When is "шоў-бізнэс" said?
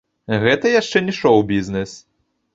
1.19-1.91